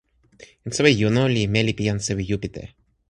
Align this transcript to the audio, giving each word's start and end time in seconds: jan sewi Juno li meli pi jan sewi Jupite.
jan 0.63 0.73
sewi 0.77 0.91
Juno 1.01 1.23
li 1.35 1.43
meli 1.57 1.73
pi 1.77 1.83
jan 1.89 1.99
sewi 2.07 2.23
Jupite. 2.31 2.63